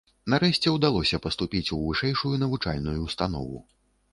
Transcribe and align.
Нарэшце 0.33 0.71
ўдалося 0.75 1.19
паступіць 1.25 1.73
у 1.77 1.79
вышэйшую 1.83 2.33
навучальную 2.45 2.99
ўстанову. 3.07 3.63